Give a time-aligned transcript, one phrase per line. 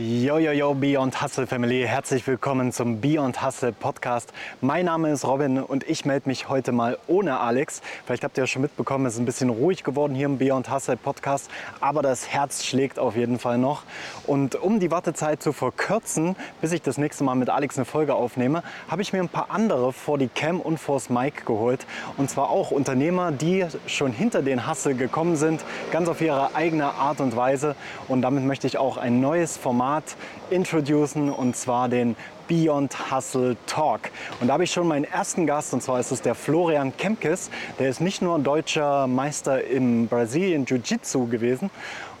[0.00, 1.84] Yo, yo, yo, Beyond Hustle Family.
[1.84, 4.32] Herzlich willkommen zum Beyond Hustle Podcast.
[4.60, 7.82] Mein Name ist Robin und ich melde mich heute mal ohne Alex.
[8.06, 10.72] Vielleicht habt ihr ja schon mitbekommen, es ist ein bisschen ruhig geworden hier im Beyond
[10.72, 13.82] Hustle Podcast, aber das Herz schlägt auf jeden Fall noch.
[14.24, 18.14] Und um die Wartezeit zu verkürzen, bis ich das nächste Mal mit Alex eine Folge
[18.14, 21.88] aufnehme, habe ich mir ein paar andere vor die Cam und vors Mic geholt.
[22.16, 26.84] Und zwar auch Unternehmer, die schon hinter den Hustle gekommen sind, ganz auf ihre eigene
[26.84, 27.74] Art und Weise.
[28.06, 30.16] Und damit möchte ich auch ein neues Format Format
[30.50, 32.14] introducen und zwar den
[32.46, 34.10] Beyond Hustle Talk.
[34.38, 37.50] Und da habe ich schon meinen ersten Gast und zwar ist es der Florian Kemkes.
[37.78, 41.70] Der ist nicht nur deutscher Meister im Brasilien Jiu-Jitsu gewesen,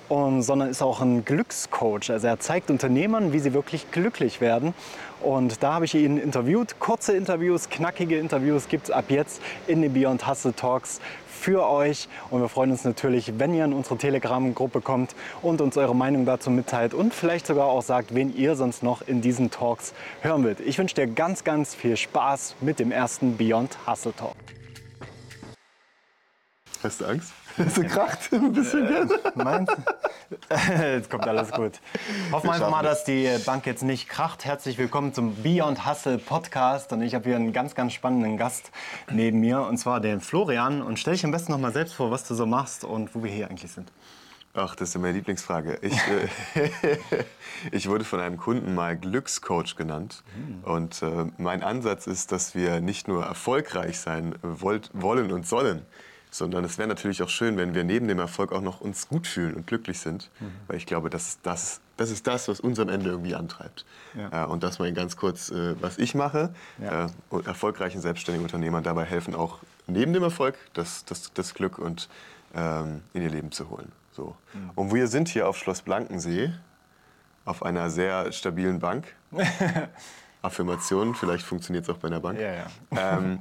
[0.08, 2.10] und, sondern ist auch ein Glückscoach.
[2.10, 4.74] Also er zeigt Unternehmern, wie sie wirklich glücklich werden.
[5.20, 6.78] Und da habe ich ihn interviewt.
[6.78, 12.08] Kurze Interviews, knackige Interviews gibt es ab jetzt in den Beyond Hustle Talks für euch.
[12.30, 16.24] Und wir freuen uns natürlich, wenn ihr in unsere Telegram-Gruppe kommt und uns eure Meinung
[16.24, 20.44] dazu mitteilt und vielleicht sogar auch sagt, wen ihr sonst noch in diesen Talks hören
[20.44, 20.60] wollt.
[20.60, 24.36] Ich wünsche dir ganz, ganz viel Spaß mit dem ersten Beyond Hustle Talk.
[26.82, 27.32] Hast du Angst?
[27.58, 28.86] Du kracht ein bisschen?
[28.86, 29.72] Äh, meinst
[30.80, 31.80] Jetzt kommt alles gut.
[32.30, 34.44] Hoffen wir einfach mal, dass die Bank jetzt nicht kracht.
[34.44, 36.92] Herzlich willkommen zum Beyond Hustle Podcast.
[36.92, 38.70] Und ich habe hier einen ganz, ganz spannenden Gast
[39.10, 40.82] neben mir, und zwar den Florian.
[40.82, 43.24] Und stell dich am besten noch mal selbst vor, was du so machst und wo
[43.24, 43.90] wir hier eigentlich sind.
[44.54, 45.80] Ach, das ist ja meine Lieblingsfrage.
[45.82, 45.98] Ich,
[46.54, 46.98] äh,
[47.72, 50.22] ich wurde von einem Kunden mal Glückscoach genannt.
[50.36, 50.62] Mhm.
[50.62, 55.84] Und äh, mein Ansatz ist, dass wir nicht nur erfolgreich sein wollt, wollen und sollen,
[56.30, 59.26] sondern es wäre natürlich auch schön, wenn wir neben dem Erfolg auch noch uns gut
[59.26, 60.52] fühlen und glücklich sind, mhm.
[60.66, 63.84] weil ich glaube, das ist das, das ist das, was uns am Ende irgendwie antreibt.
[64.14, 64.44] Ja.
[64.44, 66.54] Äh, und das mal ganz kurz, äh, was ich mache.
[66.82, 67.06] Ja.
[67.06, 71.78] Äh, und erfolgreichen selbstständigen Unternehmern dabei helfen, auch neben dem Erfolg das, das, das Glück
[71.78, 72.08] und
[72.54, 73.92] ähm, in ihr Leben zu holen.
[74.12, 74.36] So.
[74.52, 74.70] Mhm.
[74.74, 76.52] Und wir sind hier auf Schloss Blankensee
[77.44, 79.06] auf einer sehr stabilen Bank.
[80.42, 82.38] Affirmationen, vielleicht funktioniert es auch bei einer Bank.
[82.38, 83.18] Ja, ja.
[83.18, 83.40] Ähm,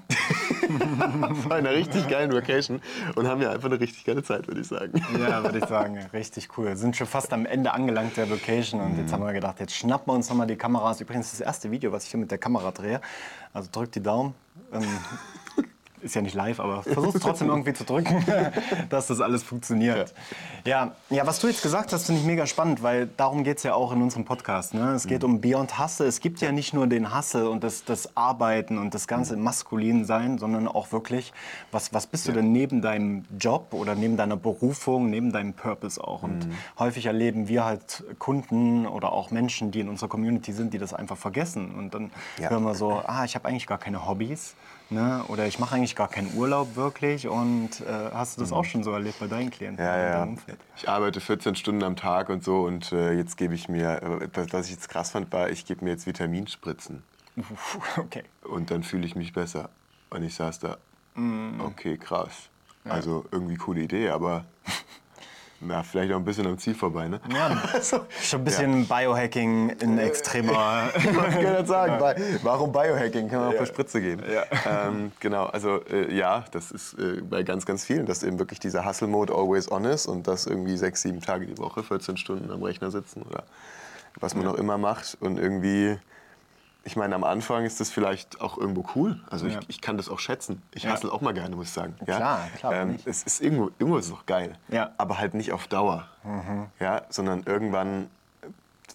[1.48, 2.82] bei einer richtig geilen Vacation
[3.16, 5.02] und haben ja einfach eine richtig geile Zeit, würde ich sagen.
[5.20, 6.66] Ja, würde ich sagen, richtig cool.
[6.66, 9.00] Wir sind schon fast am Ende angelangt der Vacation und mhm.
[9.00, 11.00] jetzt haben wir gedacht, jetzt schnappen wir uns nochmal die Kameras.
[11.00, 13.00] Übrigens das erste Video, was ich hier mit der Kamera drehe.
[13.54, 14.34] Also drückt die Daumen.
[14.74, 14.84] Ähm,
[16.02, 18.24] ist ja nicht live, aber versuch es trotzdem irgendwie zu drücken,
[18.90, 20.14] dass das alles funktioniert.
[20.66, 20.96] Ja.
[21.10, 23.74] ja, was du jetzt gesagt hast, finde ich mega spannend, weil darum geht es ja
[23.74, 24.74] auch in unserem Podcast.
[24.74, 24.94] Ne?
[24.94, 25.36] Es geht mhm.
[25.36, 26.06] um Beyond Hustle.
[26.06, 29.44] Es gibt ja nicht nur den Hustle und das, das Arbeiten und das ganze mhm.
[29.44, 31.34] maskulin sein, sondern auch wirklich,
[31.72, 36.04] was, was bist du denn neben deinem Job oder neben deiner Berufung, neben deinem Purpose
[36.04, 36.24] auch?
[36.24, 36.54] Und mhm.
[36.80, 40.94] häufig erleben wir halt Kunden oder auch Menschen, die in unserer Community sind, die das
[40.94, 41.74] einfach vergessen.
[41.76, 42.50] Und dann ja.
[42.50, 44.56] hören wir so, ah, ich habe eigentlich gar keine Hobbys.
[44.90, 45.24] Ne?
[45.28, 47.28] Oder ich mache eigentlich gar keinen Urlaub wirklich.
[47.28, 48.58] Und äh, hast du das mhm.
[48.58, 49.84] auch schon so erlebt bei deinen Klienten?
[49.84, 50.28] Ja, ja.
[50.76, 52.64] Ich arbeite 14 Stunden am Tag und so.
[52.64, 55.84] Und äh, jetzt gebe ich mir, äh, was ich jetzt krass fand, war, ich gebe
[55.84, 57.04] mir jetzt Vitaminspritzen.
[57.98, 58.24] Okay.
[58.44, 59.70] Und dann fühle ich mich besser.
[60.10, 60.78] Und ich saß da,
[61.16, 61.62] mm.
[61.62, 62.50] okay, krass.
[62.86, 62.92] Ja.
[62.92, 64.46] Also irgendwie coole Idee, aber
[65.60, 67.20] na, vielleicht auch ein bisschen am Ziel vorbei, ne?
[67.34, 69.00] Ja, also, schon ein bisschen ja.
[69.00, 70.90] Biohacking in extremer...
[70.98, 72.40] ich wollte sagen, ja.
[72.44, 73.28] warum Biohacking?
[73.28, 74.24] Kann man auch für Spritze geben.
[74.32, 74.88] Ja.
[74.88, 78.60] Ähm, genau, also äh, ja, das ist äh, bei ganz, ganz vielen, dass eben wirklich
[78.60, 82.52] dieser Hustle-Mode always on ist und das irgendwie sechs, sieben Tage die Woche, 14 Stunden
[82.52, 83.44] am Rechner sitzen oder
[84.20, 85.98] was man auch immer macht und irgendwie
[86.88, 89.20] ich meine, am Anfang ist das vielleicht auch irgendwo cool.
[89.30, 89.60] Also ja.
[89.60, 90.62] ich, ich, kann das auch schätzen.
[90.74, 90.94] Ich ja.
[90.94, 91.96] hustle auch mal gerne, muss ich sagen.
[92.08, 92.16] Ja?
[92.16, 92.76] Klar, klar.
[92.76, 94.58] Ähm, es ist irgendwo, irgendwo ist es auch geil.
[94.70, 94.92] Ja.
[94.98, 96.08] Aber halt nicht auf Dauer.
[96.24, 96.68] Mhm.
[96.80, 97.02] Ja?
[97.10, 98.10] Sondern irgendwann,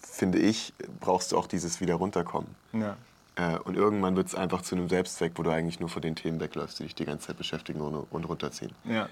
[0.01, 2.55] finde ich, brauchst du auch dieses wieder runterkommen.
[2.71, 2.97] Ja.
[3.35, 6.15] Äh, und irgendwann wird es einfach zu einem Selbstzweck, wo du eigentlich nur vor den
[6.15, 8.71] Themen wegläufst, die dich die ganze Zeit beschäftigen und, und runterziehen.
[8.85, 9.07] Ja.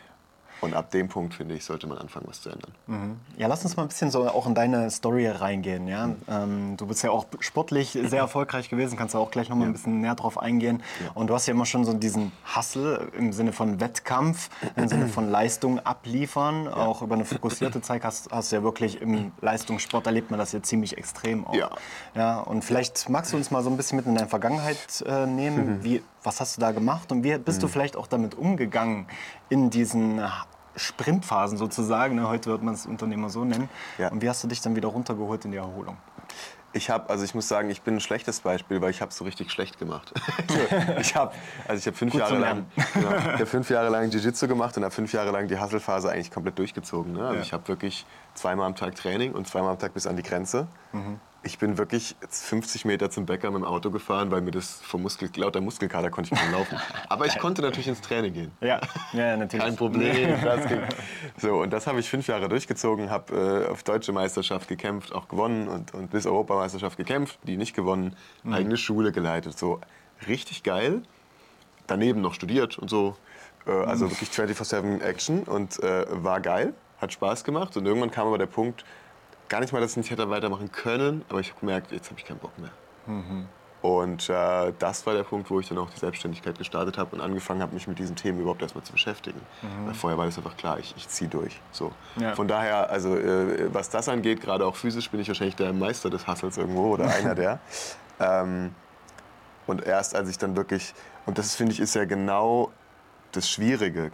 [0.62, 2.72] Und ab dem Punkt, finde ich, sollte man anfangen, was zu ändern.
[2.86, 3.20] Mhm.
[3.38, 5.88] Ja, lass uns mal ein bisschen so auch in deine Story reingehen.
[5.88, 6.08] Ja?
[6.08, 6.16] Mhm.
[6.30, 9.64] Ähm, du bist ja auch sportlich sehr erfolgreich gewesen, kannst du auch gleich noch mal
[9.64, 9.70] ja.
[9.70, 10.84] ein bisschen näher drauf eingehen.
[11.04, 11.12] Ja.
[11.16, 15.08] Und du hast ja immer schon so diesen Hustle im Sinne von Wettkampf, im Sinne
[15.08, 16.66] von Leistung abliefern.
[16.66, 16.74] Ja.
[16.74, 20.52] Auch über eine fokussierte Zeit hast, hast du ja wirklich im Leistungssport erlebt man das
[20.52, 21.56] ja ziemlich extrem auch.
[21.56, 21.72] Ja.
[22.14, 22.40] ja.
[22.40, 25.78] Und vielleicht magst du uns mal so ein bisschen mit in deine Vergangenheit äh, nehmen.
[25.78, 25.84] Mhm.
[25.84, 27.62] Wie, was hast du da gemacht und wie bist mhm.
[27.62, 29.08] du vielleicht auch damit umgegangen
[29.50, 30.22] in diesen
[30.76, 32.16] Sprintphasen sozusagen?
[32.16, 32.28] Ne?
[32.28, 33.70] Heute wird man es Unternehmer so nennen.
[33.98, 34.10] Ja.
[34.10, 35.98] Und wie hast du dich dann wieder runtergeholt in die Erholung?
[36.74, 39.18] Ich habe, also ich muss sagen, ich bin ein schlechtes Beispiel, weil ich habe es
[39.18, 40.14] so richtig schlecht gemacht.
[41.02, 41.34] ich habe,
[41.68, 44.86] also ich habe fünf Jahre lang, genau, ich habe fünf Jahre lang Jiu-Jitsu gemacht und
[44.86, 47.12] habe fünf Jahre lang die Hustle-Phase eigentlich komplett durchgezogen.
[47.12, 47.24] Ne?
[47.24, 47.42] Also ja.
[47.42, 50.68] ich habe wirklich zweimal am Tag Training und zweimal am Tag bis an die Grenze.
[50.94, 51.20] Mhm.
[51.44, 55.00] Ich bin wirklich 50 Meter zum Bäcker mit dem Auto gefahren, weil mir das vor
[55.00, 56.78] Muskel, lauter Muskelkater konnte ich nicht mehr laufen.
[57.10, 58.52] Aber ich konnte natürlich ins Training gehen.
[58.62, 58.80] Ja,
[59.14, 59.66] ja natürlich.
[59.66, 60.36] Kein Problem.
[61.38, 65.28] So, und das habe ich fünf Jahre durchgezogen, habe äh, auf deutsche Meisterschaft gekämpft, auch
[65.28, 68.54] gewonnen und, und bis Europameisterschaft gekämpft, die nicht gewonnen, mhm.
[68.54, 69.58] eigene Schule geleitet.
[69.58, 69.82] So
[70.28, 71.02] richtig geil.
[71.88, 73.16] Daneben noch studiert und so.
[73.66, 74.12] Äh, also mhm.
[74.12, 77.76] wirklich 24-7 Action und äh, war geil, hat Spaß gemacht.
[77.78, 78.86] Und irgendwann kam aber der Punkt,
[79.52, 82.18] gar nicht mal, dass ich nicht hätte weitermachen können, aber ich habe gemerkt, jetzt habe
[82.18, 82.72] ich keinen Bock mehr.
[83.06, 83.48] Mhm.
[83.82, 87.22] Und äh, das war der Punkt, wo ich dann auch die Selbstständigkeit gestartet habe und
[87.22, 89.42] angefangen habe, mich mit diesen Themen überhaupt erstmal zu beschäftigen.
[89.62, 89.88] Mhm.
[89.88, 91.60] Weil vorher war das einfach klar, ich, ich ziehe durch.
[91.72, 91.92] So.
[92.16, 92.34] Ja.
[92.34, 96.10] Von daher, also äh, was das angeht, gerade auch physisch, bin ich wahrscheinlich der Meister
[96.10, 97.60] des Hustles irgendwo oder einer der.
[98.20, 98.74] Ähm,
[99.68, 100.94] und erst als ich dann wirklich,
[101.26, 102.72] und das finde ich ist ja genau
[103.34, 104.12] das Schwierige,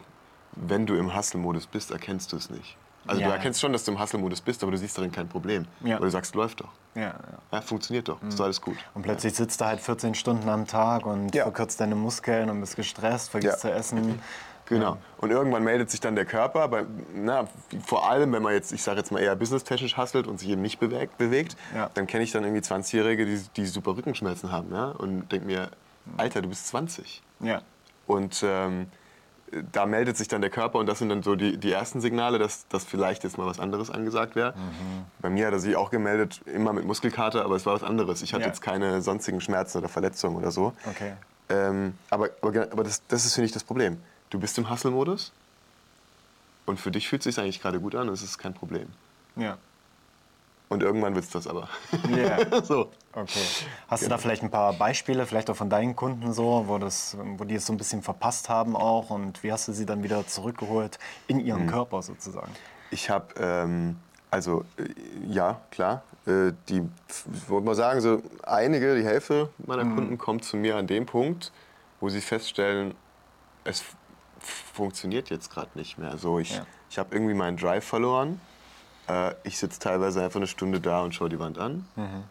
[0.54, 2.78] wenn du im Hustle-Modus bist, erkennst du es nicht.
[3.07, 3.27] Also ja.
[3.27, 5.65] du erkennst schon, dass du im Hustle-Modus bist, aber du siehst darin kein Problem.
[5.81, 5.95] Ja.
[5.95, 6.69] Weil du sagst, läuft doch.
[6.95, 7.13] Ja,
[7.51, 7.62] ja.
[7.62, 8.30] funktioniert doch, mhm.
[8.30, 8.77] ist alles gut.
[8.94, 12.75] Und plötzlich sitzt du halt 14 Stunden am Tag und verkürzt deine Muskeln und bist
[12.75, 14.19] gestresst, vergisst zu essen.
[14.69, 14.98] Genau.
[15.19, 17.48] Und irgendwann meldet sich dann der Körper, bei, na,
[17.86, 20.62] vor allem wenn man jetzt, ich sage jetzt mal eher businesstechnisch hustelt und sich eben
[20.62, 21.56] nicht bewegt, bewegt
[21.94, 24.89] dann kenne ich dann irgendwie 20-Jährige, die, die super Rückenschmerzen haben ja?
[24.89, 25.71] und denke mir,
[26.18, 27.21] Alter, du bist 20.
[27.39, 27.62] Ja.
[28.07, 28.88] Und ähm,
[29.71, 32.38] da meldet sich dann der Körper und das sind dann so die, die ersten Signale,
[32.38, 34.51] dass, dass vielleicht jetzt mal was anderes angesagt wäre.
[34.51, 35.05] Mhm.
[35.19, 38.21] Bei mir hat er sich auch gemeldet, immer mit Muskelkater, aber es war was anderes.
[38.21, 38.47] Ich hatte ja.
[38.49, 40.73] jetzt keine sonstigen Schmerzen oder Verletzungen oder so.
[40.85, 41.13] Okay.
[41.49, 43.97] Ähm, aber aber, aber das, das ist, finde ich, das Problem.
[44.29, 45.31] Du bist im Hustle-Modus
[46.65, 48.88] und für dich fühlt es sich eigentlich gerade gut an und es ist kein Problem.
[49.38, 49.57] Ja.
[50.69, 51.69] Und irgendwann wird es das aber.
[52.09, 52.61] Yeah.
[52.63, 52.91] so.
[53.13, 53.39] Okay.
[53.87, 54.09] Hast genau.
[54.09, 57.45] du da vielleicht ein paar Beispiele, vielleicht auch von deinen Kunden so, wo, das, wo
[57.45, 60.27] die es so ein bisschen verpasst haben auch und wie hast du sie dann wieder
[60.27, 61.69] zurückgeholt in ihren mhm.
[61.69, 62.51] Körper sozusagen?
[62.91, 63.97] Ich habe, ähm,
[64.29, 64.83] also äh,
[65.25, 69.95] ja, klar, äh, die, ich würde mal sagen, so einige, die Hälfte meiner mhm.
[69.95, 71.53] Kunden kommt zu mir an dem Punkt,
[72.01, 72.93] wo sie feststellen,
[73.63, 73.83] es
[74.39, 76.17] funktioniert jetzt gerade nicht mehr.
[76.17, 76.65] So, ich, ja.
[76.89, 78.39] ich habe irgendwie meinen Drive verloren
[79.07, 81.88] äh, ich sitze teilweise einfach eine Stunde da und schaue die Wand an.
[81.95, 82.24] Mhm.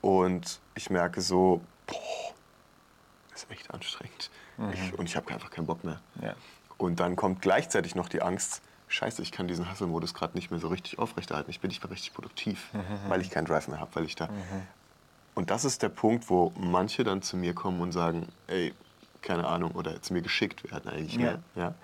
[0.00, 2.34] Und ich merke so, boah,
[3.30, 4.30] das ist echt anstrengend.
[4.56, 4.72] Mhm.
[4.72, 6.00] Ich, und ich habe einfach keinen Bock mehr.
[6.22, 6.34] Ja.
[6.76, 10.60] Und dann kommt gleichzeitig noch die Angst, scheiße, ich kann diesen Hustle-Modus gerade nicht mehr
[10.60, 11.50] so richtig aufrechterhalten.
[11.50, 12.80] Ich bin nicht mehr richtig produktiv, mhm.
[13.08, 14.26] weil ich keinen Drive mehr habe, weil ich da...
[14.26, 14.66] Mhm.
[15.34, 18.74] Und das ist der Punkt, wo manche dann zu mir kommen und sagen, ey,
[19.22, 21.20] keine Ahnung, oder zu mir geschickt werden eigentlich ja.
[21.20, 21.42] mehr.
[21.54, 21.74] Ja?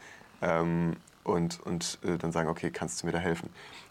[0.43, 3.49] Ähm, und und äh, dann sagen, okay, kannst du mir da helfen?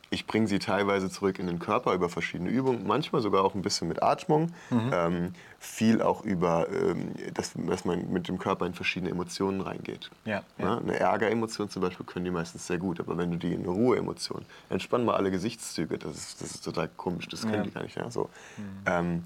[0.10, 3.64] Ich bringe sie teilweise zurück in den Körper über verschiedene Übungen, manchmal sogar auch ein
[3.64, 4.92] bisschen mit Atmung, mhm.
[4.94, 10.12] ähm, viel auch über, ähm, dass, dass, man mit dem Körper in verschiedene Emotionen reingeht.
[10.26, 10.78] Ja, ja.
[10.78, 13.70] Eine Ärgeremotion zum Beispiel können die meistens sehr gut, aber wenn du die in eine
[13.70, 17.64] Ruheemotion, entspann mal alle Gesichtszüge, das ist, das ist total komisch, das können ja.
[17.64, 17.96] die gar nicht.
[17.96, 18.12] Ja?
[18.12, 18.64] So, mhm.
[18.86, 19.24] ähm,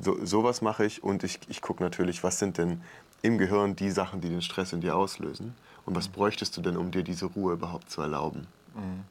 [0.00, 2.82] so, sowas mache ich und ich, ich gucke natürlich, was sind denn
[3.22, 5.54] im Gehirn die Sachen, die den Stress in dir auslösen
[5.86, 6.12] und was mhm.
[6.12, 8.46] bräuchtest du denn, um dir diese Ruhe überhaupt zu erlauben.
[8.74, 9.04] Mhm.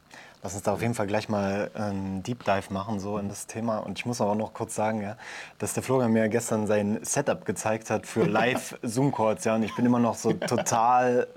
[0.44, 3.46] Lass uns da auf jeden Fall gleich mal einen Deep Dive machen so in das
[3.46, 3.78] Thema.
[3.78, 5.16] Und ich muss aber noch kurz sagen, ja,
[5.58, 9.44] dass der Florian mir gestern sein Setup gezeigt hat für Live-Zoom-Calls.
[9.44, 11.28] Ja, und ich bin immer noch so total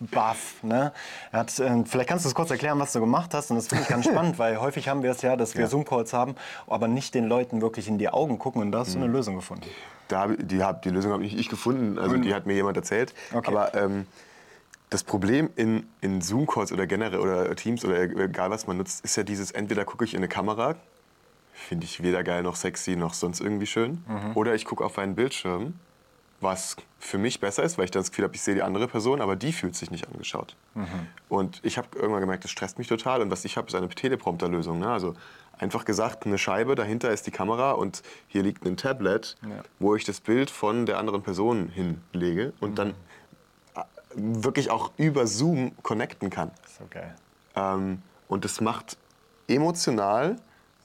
[0.00, 0.54] baff.
[0.64, 0.92] Ne?
[1.30, 3.52] Er hat, äh, vielleicht kannst du es kurz erklären, was du gemacht hast.
[3.52, 5.68] Und das finde ich ganz spannend, weil häufig haben wir es ja, dass wir ja.
[5.68, 6.34] Zoom-Calls haben,
[6.66, 8.62] aber nicht den Leuten wirklich in die Augen gucken.
[8.62, 9.14] Und da hast du eine mhm.
[9.14, 9.68] Lösung gefunden.
[10.08, 12.00] Da, die, die Lösung habe nicht ich gefunden.
[12.00, 13.14] Also die hat mir jemand erzählt.
[13.32, 13.48] Okay.
[13.48, 14.08] Aber ähm,
[14.90, 19.16] das Problem in, in Zoom-Calls oder generell oder Teams oder egal was man nutzt, ist
[19.16, 20.76] ja dieses, entweder gucke ich in eine Kamera,
[21.52, 24.32] finde ich weder geil noch sexy noch sonst irgendwie schön, mhm.
[24.36, 25.74] oder ich gucke auf einen Bildschirm,
[26.40, 28.88] was für mich besser ist, weil ich dann das Gefühl habe, ich sehe die andere
[28.88, 30.54] Person, aber die fühlt sich nicht angeschaut.
[30.74, 30.86] Mhm.
[31.28, 33.88] Und ich habe irgendwann gemerkt, das stresst mich total und was ich habe, ist eine
[33.88, 34.78] Teleprompter-Lösung.
[34.78, 34.88] Ne?
[34.88, 35.14] Also
[35.58, 39.62] einfach gesagt, eine Scheibe, dahinter ist die Kamera und hier liegt ein Tablet, ja.
[39.78, 42.74] wo ich das Bild von der anderen Person hinlege und mhm.
[42.76, 42.94] dann
[44.16, 46.50] wirklich auch über Zoom connecten kann.
[46.78, 47.14] So geil.
[47.54, 48.96] Ähm, und das macht
[49.48, 50.36] emotional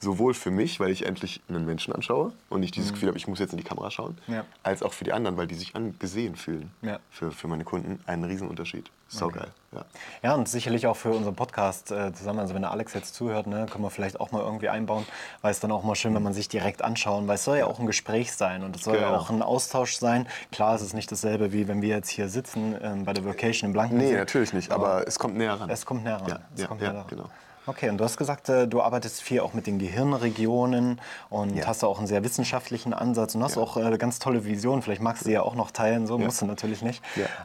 [0.02, 2.94] sowohl für mich, weil ich endlich einen Menschen anschaue und nicht dieses mhm.
[2.94, 4.44] Gefühl habe, ich muss jetzt in die Kamera schauen, ja.
[4.62, 6.70] als auch für die anderen, weil die sich angesehen fühlen.
[6.82, 6.98] Ja.
[7.10, 8.90] Für, für meine Kunden ein Riesenunterschied.
[9.06, 9.40] So okay.
[9.40, 9.48] geil.
[9.72, 9.84] Ja.
[10.22, 12.40] ja, und sicherlich auch für unseren Podcast äh, zusammen.
[12.40, 15.06] Also wenn der Alex jetzt zuhört, ne, können wir vielleicht auch mal irgendwie einbauen,
[15.40, 17.66] weil es dann auch mal schön, wenn man sich direkt anschauen, weil es soll ja
[17.66, 19.12] auch ein Gespräch sein und es soll genau.
[19.12, 20.26] ja auch ein Austausch sein.
[20.50, 23.68] Klar, es ist nicht dasselbe, wie wenn wir jetzt hier sitzen ähm, bei der Vacation
[23.68, 23.98] in Blanken.
[23.98, 25.70] Nee, natürlich nicht, aber, aber, es kommt näher ran.
[25.70, 26.28] Es kommt näher ran.
[26.28, 27.04] Ja, es kommt näher ran.
[27.08, 27.30] genau.
[27.66, 31.00] Okay, und du hast gesagt, äh, du arbeitest viel auch mit den Gehirnregionen
[31.30, 31.66] und ja.
[31.66, 33.62] hast auch einen sehr wissenschaftlichen Ansatz und hast ja.
[33.62, 34.82] auch äh, ganz tolle Visionen.
[34.82, 36.24] Vielleicht magst du sie ja auch noch teilen, so ja.
[36.24, 37.02] musst du natürlich nicht.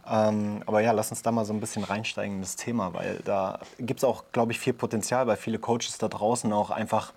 [0.10, 3.20] Ähm, aber ja, lass uns da mal so ein bisschen reinsteigen in das Thema, weil
[3.26, 7.14] da gibt es auch, glaube ich, viel Potenzial, weil viele Coaches da draußen auch einfach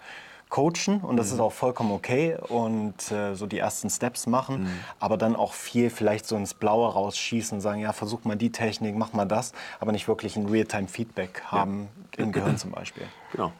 [0.50, 5.16] coachen und das ist auch vollkommen okay und äh, so die ersten Steps machen, aber
[5.16, 8.96] dann auch viel vielleicht so ins Blaue rausschießen und sagen, ja, versuch mal die Technik,
[8.96, 13.04] mach mal das, aber nicht wirklich ein Realtime-Feedback haben im Gehirn zum Beispiel.
[13.32, 13.52] Genau.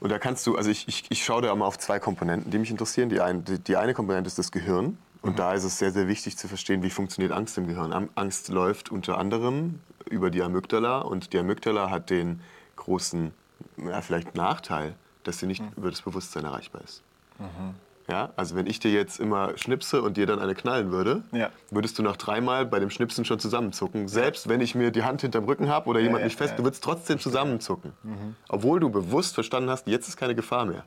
[0.00, 2.58] Und da kannst du, also ich, ich, ich schaue da immer auf zwei Komponenten, die
[2.58, 3.08] mich interessieren.
[3.08, 4.98] Die, ein, die, die eine Komponente ist das Gehirn.
[5.22, 8.10] Und da ist es sehr, sehr wichtig zu verstehen, wie funktioniert Angst im Gehirn.
[8.14, 9.80] Angst läuft unter anderem
[10.10, 12.42] über die Amygdala und die Amygdala hat den
[12.76, 13.32] großen,
[13.78, 14.94] ja, vielleicht Nachteil,
[15.24, 17.02] dass sie nicht über das Bewusstsein erreichbar ist.
[18.06, 21.48] Ja, also wenn ich dir jetzt immer schnipse und dir dann eine knallen würde, Ja.
[21.70, 24.08] würdest du nach dreimal bei dem Schnipsen schon zusammenzucken.
[24.08, 26.56] Selbst wenn ich mir die Hand hinterm Rücken habe oder jemand ja, mich fest, ja.
[26.58, 27.92] du würdest trotzdem zusammenzucken.
[28.50, 30.84] Obwohl du bewusst verstanden hast, jetzt ist keine Gefahr mehr.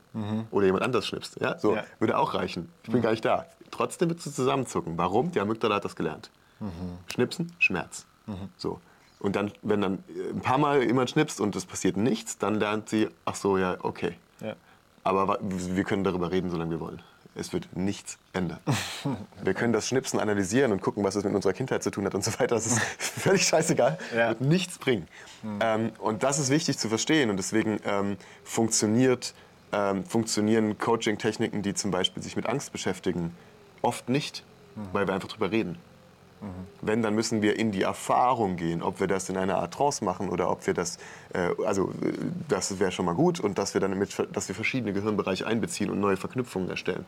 [0.52, 1.40] Oder jemand anders schnipst.
[1.42, 1.58] Ja?
[1.58, 1.84] So, Ja.
[2.00, 2.70] Würde auch reichen.
[2.84, 3.46] Ich bin gar nicht da.
[3.72, 4.96] Trotzdem würdest du zusammenzucken.
[4.98, 5.32] Warum?
[5.32, 6.30] Die Amygdala hat das gelernt.
[7.08, 8.06] Schnipsen, Schmerz.
[8.58, 8.80] So.
[9.20, 12.56] Und dann, wenn dann äh, ein paar Mal jemand schnipst und es passiert nichts, dann
[12.60, 14.14] lernt sie, ach so, ja, okay.
[14.42, 14.56] Ja.
[15.04, 17.02] Aber wir können darüber reden, solange wir wollen.
[17.36, 18.60] Es wird nichts ändern.
[19.44, 22.16] Wir können das Schnipsen analysieren und gucken, was es mit unserer Kindheit zu tun hat
[22.16, 22.56] und so weiter.
[22.56, 24.00] Das ist völlig scheißegal.
[24.12, 24.30] Ja.
[24.30, 25.08] Wird nichts bringen.
[25.62, 27.30] Ähm, und das ist wichtig zu verstehen.
[27.30, 29.36] Und deswegen ähm, funktioniert,
[29.72, 33.36] ähm, funktionieren Coaching-Techniken, die zum Beispiel sich mit Angst beschäftigen,
[33.84, 34.44] oft nicht,
[34.92, 35.78] weil wir einfach drüber reden.
[36.82, 40.06] Wenn, dann müssen wir in die Erfahrung gehen, ob wir das in einer Art Trance
[40.06, 40.98] machen oder ob wir das,
[41.34, 41.92] äh, also
[42.48, 45.90] das wäre schon mal gut und dass wir dann mit, dass wir verschiedene Gehirnbereiche einbeziehen
[45.90, 47.06] und neue Verknüpfungen erstellen.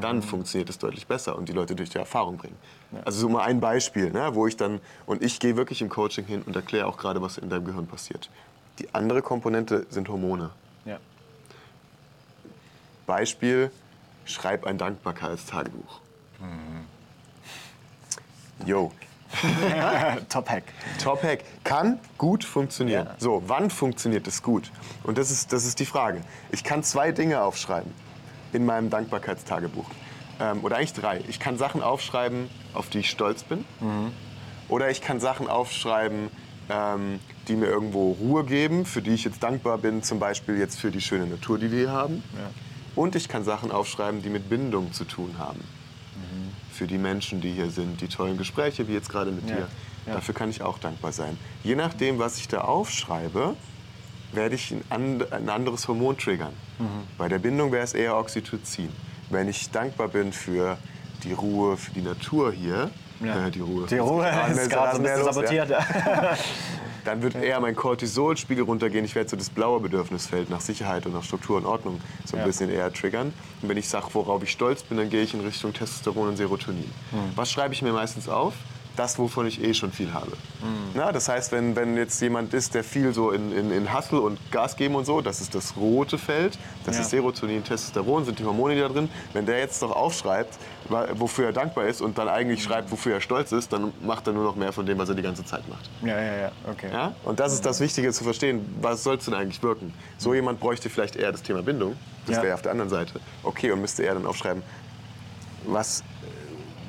[0.00, 2.56] Dann funktioniert es deutlich besser und die Leute durch die Erfahrung bringen.
[3.04, 6.24] Also so mal ein Beispiel, ne, wo ich dann, und ich gehe wirklich im Coaching
[6.24, 8.30] hin und erkläre auch gerade, was in deinem Gehirn passiert.
[8.78, 10.50] Die andere Komponente sind Hormone.
[10.84, 10.98] Ja.
[13.06, 13.70] Beispiel,
[14.24, 16.00] schreib ein Dankbarkeitstagebuch.
[18.66, 18.90] Yo,
[20.28, 20.64] Top Hack.
[21.02, 23.06] Top Hack kann gut funktionieren.
[23.06, 23.14] Ja.
[23.18, 24.70] So, wann funktioniert es gut?
[25.04, 26.20] Und das ist, das ist die Frage.
[26.50, 27.92] Ich kann zwei Dinge aufschreiben
[28.52, 29.86] in meinem Dankbarkeitstagebuch.
[30.40, 31.22] Ähm, oder eigentlich drei.
[31.28, 33.64] Ich kann Sachen aufschreiben, auf die ich stolz bin.
[34.68, 36.28] Oder ich kann Sachen aufschreiben,
[36.68, 40.78] ähm, die mir irgendwo Ruhe geben, für die ich jetzt dankbar bin, zum Beispiel jetzt
[40.78, 42.22] für die schöne Natur, die wir hier haben.
[42.96, 45.60] Und ich kann Sachen aufschreiben, die mit Bindung zu tun haben.
[46.80, 49.56] Für die Menschen, die hier sind, die tollen Gespräche, wie jetzt gerade mit Ja.
[49.56, 49.68] dir.
[50.06, 50.14] Ja.
[50.14, 51.36] Dafür kann ich auch dankbar sein.
[51.62, 53.54] Je nachdem, was ich da aufschreibe,
[54.32, 56.54] werde ich ein, and ein anderes Hormon triggern.
[56.78, 56.86] Mhm.
[57.18, 58.88] Bei der Bindung wäre es eher Oxytocin.
[59.28, 60.78] Wenn ich dankbar bin für
[61.22, 62.90] die Ruhe, für die Natur hier,
[63.22, 63.48] Ja.
[63.48, 65.66] äh, die Ruhe, Die Ruhe Rasenmäher- ist gerade so ein bisschen los, ja.
[67.04, 69.04] dann wird eher mein Cortisolspiegel runtergehen.
[69.04, 72.40] Ich werde so das blaue Bedürfnisfeld nach Sicherheit und nach Struktur und Ordnung so ein
[72.40, 72.46] Ja.
[72.46, 73.32] bisschen eher triggern.
[73.62, 76.36] Und wenn ich sage, worauf ich stolz bin, dann gehe ich in Richtung Testosteron und
[76.36, 76.90] Serotonin.
[77.36, 78.54] Was schreibe ich mir meistens auf?
[78.96, 80.32] Das, wovon ich eh schon viel habe.
[80.94, 84.20] Na, das heißt, wenn, wenn jetzt jemand ist, der viel so in, in, in Hustle
[84.20, 87.02] und Gas geben und so, das ist das rote Feld, das Ja.
[87.02, 89.08] ist Serotonin, Testosteron, sind die Hormone, die da drin.
[89.32, 90.58] Wenn der jetzt doch aufschreibt,
[91.14, 94.32] wofür er dankbar ist und dann eigentlich schreibt, wofür er stolz ist, dann macht er
[94.32, 95.88] nur noch mehr von dem, was er die ganze Zeit macht.
[96.02, 96.88] ja, ja, ja, okay.
[96.92, 97.14] Ja?
[97.24, 98.66] Und das ist das Wichtige zu verstehen.
[98.82, 99.94] Was soll es denn eigentlich wirken?
[100.18, 101.96] So jemand bräuchte vielleicht eher das Thema Bindung.
[102.26, 102.42] Das Ja.
[102.42, 103.20] wäre auf der anderen Seite.
[103.44, 104.62] Okay, und müsste eher dann aufschreiben,
[105.66, 106.02] was,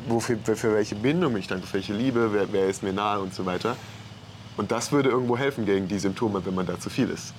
[0.07, 3.19] wofür, für welche Bindung bin ich dankbar, für welche Liebe, wer, wer ist mir nahe
[3.19, 3.75] und so weiter.
[4.57, 7.33] Und das würde irgendwo helfen gegen die Symptome, wenn man da zu viel ist.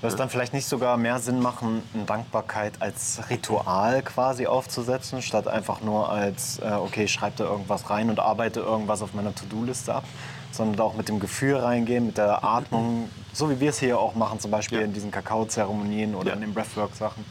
[0.00, 5.22] Würde es dann vielleicht nicht sogar mehr Sinn machen, eine Dankbarkeit als Ritual quasi aufzusetzen,
[5.22, 9.12] statt einfach nur als, äh, okay, ich schreibe da irgendwas rein und arbeite irgendwas auf
[9.12, 10.04] meiner To-Do-Liste ab,
[10.56, 14.14] sondern auch mit dem Gefühl reingehen, mit der Atmung, so wie wir es hier auch
[14.14, 14.84] machen, zum Beispiel Ja.
[14.84, 16.34] in diesen Kakao-Zeremonien oder Ja.
[16.34, 17.24] in den Breathwork-Sachen.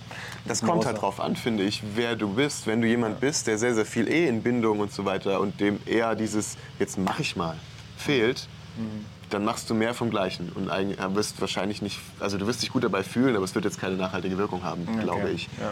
[0.46, 2.68] Das kommt halt drauf an, finde ich, wer du bist.
[2.68, 5.60] Wenn du jemand bist, der sehr, sehr viel eh in Bindung und so weiter und
[5.60, 7.56] dem eher dieses, jetzt mach ich mal,
[7.98, 9.06] fehlt, Mhm.
[9.30, 10.52] dann machst du mehr vom Gleichen.
[10.54, 13.66] Und äh, wirst wahrscheinlich nicht, also du wirst dich gut dabei fühlen, aber es wird
[13.66, 15.48] jetzt keine nachhaltige Wirkung haben, glaube ich.
[15.60, 15.72] ja.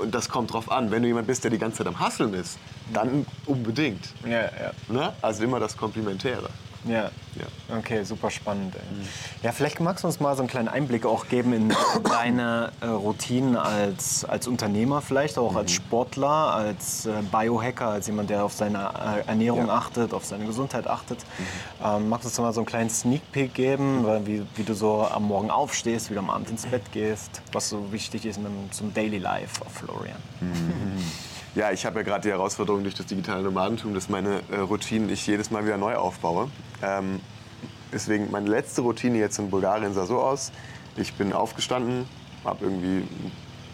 [0.00, 0.90] Und das kommt drauf an.
[0.92, 2.58] Wenn du jemand bist, der die ganze Zeit am Hasseln ist,
[2.92, 4.08] dann unbedingt.
[4.24, 4.50] Ja, ja.
[4.88, 5.12] Ne?
[5.20, 6.48] Also immer das Komplementäre.
[6.84, 7.10] Ja.
[7.36, 7.76] Ja.
[7.78, 8.74] Okay, super spannend.
[8.74, 8.80] Ey.
[9.42, 11.72] Ja, vielleicht magst du uns mal so einen kleinen Einblick auch geben in
[12.04, 18.30] deine äh, Routinen als, als Unternehmer, vielleicht auch als Sportler, als äh, Biohacker, als jemand,
[18.30, 18.78] der auf seine
[19.24, 19.74] äh, Ernährung Ja.
[19.74, 21.18] achtet, auf seine Gesundheit achtet.
[21.84, 24.74] Ähm, magst du uns mal so einen kleinen Sneak Peek geben, weil wie, wie du
[24.74, 28.38] so am Morgen aufstehst, wie du am Abend ins Bett gehst, was so wichtig ist
[28.38, 30.16] einem, zum Daily Life of Florian?
[31.54, 35.10] Ja, ich habe ja gerade die Herausforderung durch das digitale Nomadentum, dass meine äh, Routinen
[35.10, 36.48] ich jedes Mal wieder neu aufbaue.
[36.82, 37.20] Ähm,
[37.92, 40.52] deswegen, meine letzte Routine jetzt in Bulgarien sah so aus.
[40.96, 42.06] Ich bin aufgestanden,
[42.44, 43.06] habe irgendwie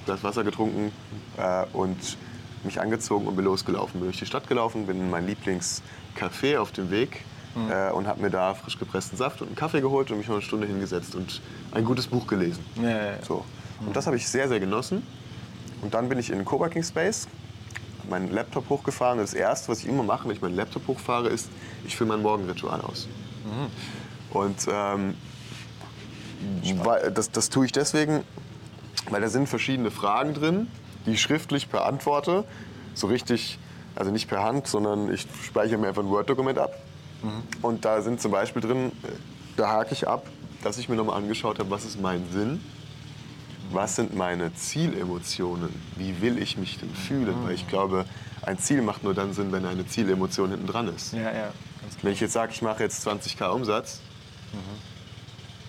[0.04, 0.92] Glas Wasser getrunken
[1.36, 2.16] äh, und
[2.64, 4.00] mich angezogen und bin losgelaufen.
[4.00, 7.24] Bin durch die Stadt gelaufen, bin in mein Lieblingscafé auf dem Weg
[7.70, 10.34] äh, und habe mir da frisch gepressten Saft und einen Kaffee geholt und mich noch
[10.34, 11.40] eine Stunde hingesetzt und
[11.72, 12.64] ein gutes Buch gelesen.
[12.76, 13.22] Ja, ja, ja.
[13.26, 13.44] So.
[13.84, 15.02] Und das habe ich sehr, sehr genossen.
[15.82, 17.28] Und dann bin ich in den Coworking Space,
[18.08, 19.18] meinen Laptop hochgefahren.
[19.18, 21.48] Und das Erste, was ich immer mache, wenn ich meinen Laptop hochfahre, ist,
[21.86, 23.08] ich fülle mein Morgenritual aus.
[24.30, 25.14] Und ähm,
[26.84, 28.24] weil, das, das tue ich deswegen,
[29.10, 30.68] weil da sind verschiedene Fragen drin,
[31.06, 32.44] die ich schriftlich beantworte.
[32.94, 33.58] So richtig,
[33.94, 36.74] also nicht per Hand, sondern ich speichere mir einfach ein Word-Dokument ab.
[37.62, 39.08] Und da sind zum Beispiel drin, äh,
[39.56, 40.26] da hake ich ab,
[40.62, 42.60] dass ich mir nochmal angeschaut habe, was ist mein Sinn,
[43.70, 47.34] was sind meine Zielemotionen, wie will ich mich denn fühlen.
[47.44, 48.04] Weil ich glaube,
[48.42, 51.12] ein Ziel macht nur dann Sinn, wenn eine Zielemotion hinten dran ist.
[51.12, 51.52] Ja, ja.
[52.02, 54.00] Wenn ich jetzt sage, ich mache jetzt 20k Umsatz,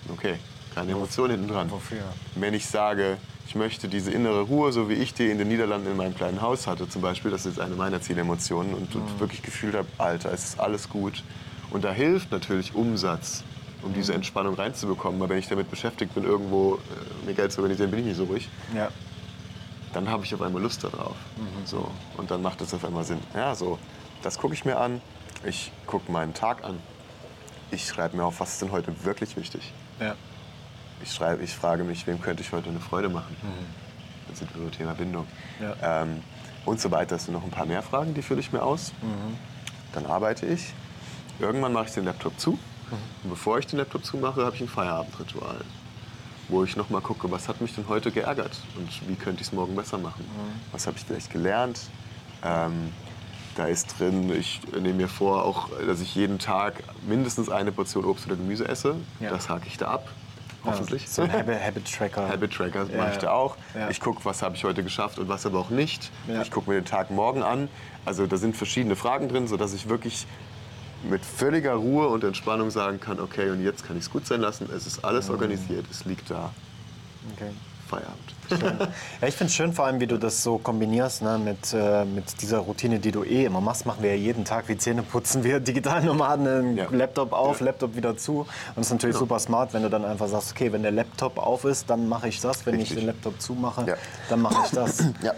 [0.08, 0.36] okay,
[0.74, 1.70] keine Emotion hinten dran.
[1.70, 2.02] Wofür?
[2.34, 5.90] Wenn ich sage, ich möchte diese innere Ruhe, so wie ich die in den Niederlanden
[5.90, 9.20] in meinem kleinen Haus hatte zum Beispiel, das ist jetzt eine meiner Zielemotionen und, und
[9.20, 11.22] wirklich gefühlt habe, Alter, es ist alles gut.
[11.70, 13.44] Und da hilft natürlich Umsatz,
[13.88, 15.20] um diese Entspannung reinzubekommen.
[15.20, 18.16] Aber wenn ich damit beschäftigt bin, irgendwo äh, mir Geld zu organisieren, bin ich nicht
[18.16, 18.48] so ruhig.
[18.74, 18.88] Ja.
[19.94, 21.16] Dann habe ich auf einmal Lust darauf.
[21.64, 23.20] So, und dann macht es auf einmal Sinn.
[23.34, 23.78] Ja, so,
[24.22, 25.00] das gucke ich mir an.
[25.44, 26.78] Ich gucke meinen Tag an.
[27.70, 29.72] Ich schreibe mir auf, was ist denn heute wirklich wichtig.
[29.98, 30.14] Ja.
[31.02, 33.34] Ich, schreibe, ich frage mich, wem könnte ich heute eine Freude machen.
[34.26, 35.26] Dann sind wir beim Thema Bindung.
[35.60, 36.02] Ja.
[36.02, 36.22] Ähm,
[36.66, 37.16] und so weiter.
[37.16, 38.92] Es sind noch ein paar mehr Fragen, die fülle ich mir aus.
[39.94, 40.74] Dann arbeite ich.
[41.38, 42.58] Irgendwann mache ich den Laptop zu.
[43.24, 45.60] Und bevor ich den Laptop zumache, habe ich ein Feierabendritual.
[46.48, 49.48] Wo ich noch mal gucke, was hat mich denn heute geärgert und wie könnte ich
[49.48, 50.24] es morgen besser machen.
[50.72, 51.80] Was habe ich vielleicht gelernt?
[52.42, 52.92] Ähm,
[53.54, 58.04] da ist drin, ich nehme mir vor, auch, dass ich jeden Tag mindestens eine Portion
[58.04, 58.94] Obst oder Gemüse esse.
[59.20, 59.30] Ja.
[59.30, 60.08] Das hake ich da ab.
[60.64, 61.08] Hoffentlich.
[61.08, 62.28] So ein Habit, Habit Tracker.
[62.32, 63.20] Habit Tracker Ja, mache ich ja.
[63.20, 63.56] da auch.
[63.74, 63.90] Ja.
[63.90, 66.10] Ich gucke, was habe ich heute geschafft und was aber auch nicht.
[66.26, 66.42] Ja.
[66.42, 67.68] Ich gucke mir den Tag morgen an.
[68.04, 70.26] Also da sind verschiedene Fragen drin, sodass ich wirklich
[71.04, 74.40] mit völliger Ruhe und Entspannung sagen kann, okay, und jetzt kann ich es gut sein
[74.40, 74.68] lassen.
[74.74, 75.04] Es ist Mhm.
[75.08, 76.50] alles organisiert, es liegt da.
[77.34, 77.50] Okay.
[77.88, 78.90] Feierabend.
[79.20, 82.04] Ja, ich finde es schön, vor allem, wie du das so kombinierst ne, mit, äh,
[82.04, 83.86] mit dieser Routine, die du eh immer machst.
[83.86, 86.86] Machen wir ja jeden Tag, wie Zähne putzen wir digitalen Nomaden, einen Ja.
[86.90, 87.66] Laptop auf, Ja.
[87.66, 88.40] Laptop wieder zu.
[88.40, 89.24] Und es ist natürlich Genau.
[89.26, 92.28] super smart, wenn du dann einfach sagst, okay, wenn der Laptop auf ist, dann mache
[92.28, 92.64] ich das.
[92.66, 92.98] Wenn ich Richtig.
[92.98, 93.94] den Laptop zumache, Ja.
[94.28, 94.98] dann mache ich das.
[95.22, 95.32] Ja.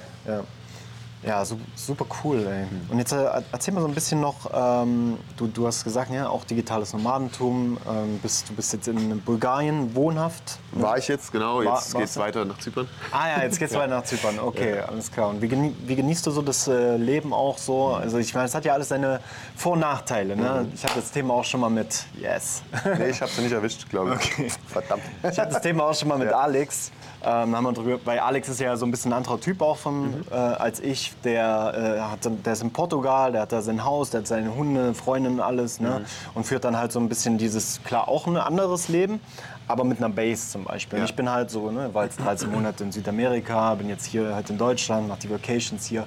[1.22, 2.46] Ja, ja su super cool.
[2.46, 2.64] Ey.
[2.90, 6.28] Und jetzt äh, erzähl mal so ein bisschen noch, ähm, du, du hast gesagt, ja,
[6.28, 7.78] auch digitales Nomadentum.
[7.88, 10.58] Ähm, bist, du bist jetzt in Bulgarien wohnhaft.
[10.72, 11.56] War ich jetzt, genau.
[11.56, 12.20] War- Jetzt warst geht es du?
[12.20, 12.88] weiter nach Zypern.
[13.12, 14.38] Ah ja, jetzt geht's weiter nach Zypern.
[14.38, 15.28] Okay, alles klar.
[15.28, 17.88] Und wie, genie wie genießt du so das äh, Leben auch so?
[17.88, 19.20] Also ich meine, es hat ja alles seine
[19.56, 20.36] Vor- und Nachteile.
[20.36, 20.68] Ne?
[20.74, 22.62] Ich hatte das Thema auch schon mal mit Yes.
[22.98, 24.52] Nee, ich habe sie nicht erwischt, glaube ich.
[24.66, 25.02] Verdammt.
[25.30, 26.38] Ich hatte das Thema auch schon mal mit Ja.
[26.40, 26.90] Alex.
[27.22, 29.76] Ähm, haben wir drüber, weil Alex ist ja so ein bisschen ein anderer Typ auch
[29.76, 31.12] von, äh, als ich.
[31.22, 34.54] Der, äh, hat, der ist in Portugal, der hat da sein Haus, der hat seine
[34.54, 35.80] Hunde, Freundinnen, alles.
[35.80, 36.04] Ne?
[36.34, 39.20] Und führt dann halt so ein bisschen dieses, klar, auch ein anderes Leben,
[39.68, 40.98] aber mit einer Base zum Beispiel.
[40.98, 41.04] Ja.
[41.04, 44.48] ich bin halt so, ne, war jetzt 13 Monate in Südamerika, bin jetzt hier halt
[44.48, 46.06] in Deutschland, mach die Vacations hier.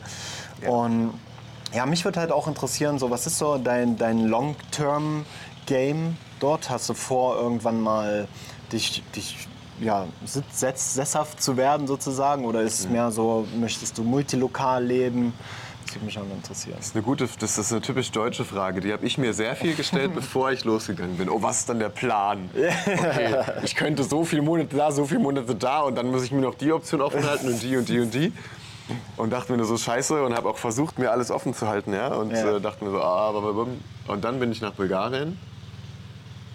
[0.68, 1.14] Und
[1.74, 6.70] ja, mich würde halt auch interessieren, so, was ist so dein, dein Long-Term-Game dort?
[6.70, 8.28] Hast du vor, irgendwann mal
[8.72, 9.48] dich, dich
[9.84, 12.46] ja, sitz- sesshaft zu werden sozusagen?
[12.46, 15.34] Oder ist es mehr so, möchtest du multilokal leben?
[15.86, 16.76] Das würde mich auch interessieren.
[16.78, 18.80] Das ist eine gute, das ist eine typisch deutsche Frage.
[18.80, 21.30] Die habe ich mir sehr viel gestellt, bevor ich losgegangen bin.
[21.30, 22.50] Oh, was ist dann der Plan?
[22.86, 26.32] Okay, ich könnte so viele Monate da, so viele Monate da und dann muss ich
[26.32, 28.32] mir noch die Option offen halten und die und die und die.
[29.18, 31.94] Und dachte mir nur so scheiße und habe auch versucht, mir alles offen zu halten.
[31.94, 32.08] Ja?
[32.16, 32.58] Und Ja.
[32.58, 33.30] äh, dachte mir so, ah,
[34.08, 35.38] und dann bin ich nach Bulgarien.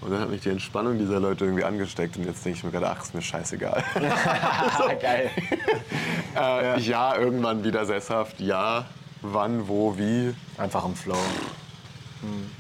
[0.01, 2.17] Und dann hat mich die Entspannung dieser Leute irgendwie angesteckt.
[2.17, 3.83] Und jetzt denke ich mir gerade, ach, ist mir scheißegal.
[5.01, 5.31] Geil.
[6.37, 8.41] äh, ja, irgendwann wieder sesshaft.
[8.41, 8.87] Ja,
[9.23, 10.35] wann, wo, wie.
[10.57, 11.19] Einfach im Flow.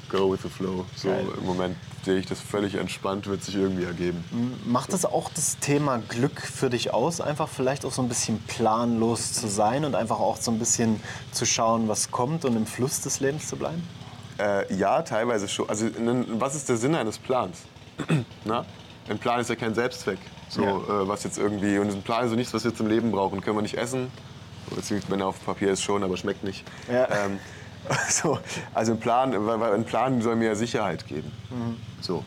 [0.08, 0.86] Go with the flow.
[0.94, 1.26] So Geil.
[1.38, 4.24] im Moment sehe ich das völlig entspannt, wird sich irgendwie ergeben.
[4.64, 8.40] Macht es auch das Thema Glück für dich aus, einfach vielleicht auch so ein bisschen
[8.42, 11.00] planlos zu sein und einfach auch so ein bisschen
[11.32, 13.82] zu schauen, was kommt und im Fluss des Lebens zu bleiben?
[14.38, 15.68] Äh, ja, teilweise schon.
[15.68, 15.86] Also
[16.38, 17.62] was ist der Sinn eines Plans?
[18.44, 18.64] Na?
[19.08, 20.18] Ein Plan ist ja kein Selbstzweck.
[20.48, 20.70] So, Ja.
[21.02, 23.40] äh, was jetzt irgendwie, und ein Plan ist so nichts, was wir zum Leben brauchen.
[23.40, 24.10] Können wir nicht essen.
[24.70, 26.64] Beziehungsweise, wenn er auf Papier ist schon, aber schmeckt nicht.
[26.92, 27.08] Ja.
[27.10, 27.38] Ähm,
[28.08, 28.38] so,
[28.74, 31.32] also ein Plan, weil, ein Plan soll mir Sicherheit geben.
[32.00, 32.22] So.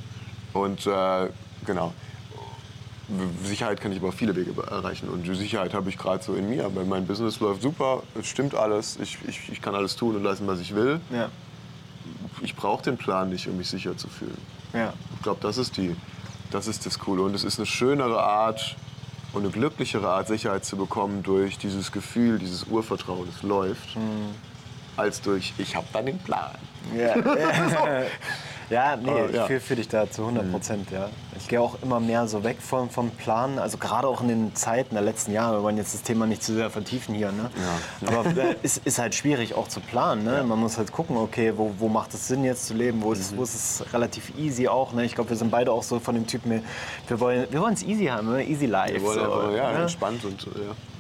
[0.54, 1.30] Und äh,
[1.65, 1.93] genau.
[3.43, 5.10] Sicherheit kann ich aber auf viele Wege erreichen.
[5.10, 6.74] Und die Sicherheit habe ich gerade so in mir.
[6.76, 10.24] Weil mein Business läuft super, es stimmt alles, ich, ich, ich kann alles tun und
[10.24, 11.00] leisten, was ich will.
[11.12, 11.30] Ja.
[12.41, 14.38] Ich brauche den Plan nicht, um mich sicher zu fühlen.
[14.73, 14.93] Ja.
[15.15, 15.95] Ich glaube, das ist die,
[16.51, 17.21] das ist das Coole.
[17.23, 18.75] Und es ist eine schönere Art
[19.34, 23.97] und eine glücklichere Art, Sicherheit zu bekommen durch dieses Gefühl, dieses Urvertrauen, es läuft,
[24.97, 26.56] als durch ich habe dann den Plan.
[26.95, 27.15] Ja.
[28.71, 29.45] Ja, nee, Aber, ich ja.
[29.47, 31.10] fühle für dich da zu 100 Prozent, ja.
[31.38, 34.55] Ich gehe auch immer mehr so weg vom, vom Plan, also gerade auch in den
[34.55, 37.49] Zeiten der letzten Jahre, wir wollen jetzt das Thema nicht zu sehr vertiefen hier, ne?
[38.07, 40.43] Aber äh, es ist halt schwierig auch zu planen, ne?
[40.43, 43.36] Man muss halt gucken, okay, wo, wo macht es Sinn jetzt zu leben, wo ist,
[43.36, 45.03] wo ist es relativ easy auch, ne?
[45.03, 46.62] Ich glaube, wir sind beide auch so von dem Typen, wir-
[47.07, 48.43] wir wollen wir es easy haben, ne?
[48.45, 48.93] easy life.
[48.93, 49.81] Wir wollen so, einfach, ja, ne?
[49.81, 50.51] entspannt und ja.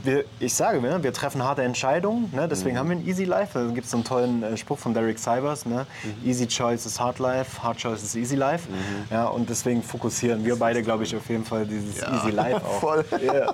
[0.03, 2.49] Wir, ich sage, ne, wir treffen harte Entscheidungen, ne, Mhm.
[2.49, 3.57] deswegen haben wir ein Easy Life.
[3.59, 6.29] Da gibt es so einen tollen äh, Spruch von Derek Cybers, ne, Mhm.
[6.29, 8.67] Easy Choice is Hard Life, Hard Choice is Easy Life.
[9.09, 12.57] Ja, und deswegen fokussieren wir beide, glaube ich, auf jeden Fall dieses Ja, Easy Life
[12.65, 12.79] auch.
[12.79, 13.05] voll.
[13.23, 13.53] Ja,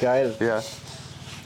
[0.00, 0.34] geil.
[0.40, 0.60] Ja.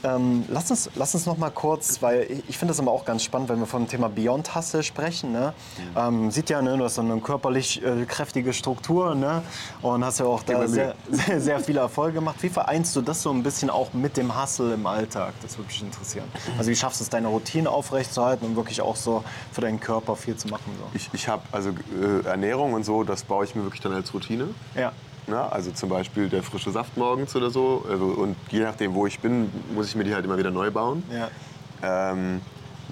[0.03, 3.05] Ähm, lass, uns, lass uns noch mal kurz, weil ich, ich finde das immer auch
[3.05, 5.31] ganz spannend, wenn wir vom Thema Beyond Hustle sprechen.
[5.31, 5.53] Ne?
[5.77, 5.97] Mhm.
[5.97, 9.43] Ähm, sieht ja, ne, du hast so eine körperlich äh, kräftige Struktur ne?
[9.81, 12.35] und hast ja auch da sehr, sehr, sehr viele Erfolge gemacht.
[12.41, 15.33] Wie vereinst du das so ein bisschen auch mit dem Hustle im Alltag?
[15.41, 16.25] Das würde mich interessieren.
[16.57, 20.15] Also wie schaffst du es, deine Routine aufrechtzuerhalten und wirklich auch so für deinen Körper
[20.15, 20.71] viel zu machen?
[20.79, 20.85] So?
[20.93, 24.13] Ich, ich habe also äh, Ernährung und so, das baue ich mir wirklich dann als
[24.13, 24.49] Routine.
[24.75, 24.91] Ja.
[25.27, 27.85] Ja, also zum Beispiel der frische Saft morgens oder so.
[27.89, 30.71] Also, und je nachdem, wo ich bin, muss ich mir die halt immer wieder neu
[30.71, 31.03] bauen.
[31.11, 31.29] Ja.
[32.11, 32.41] Ähm,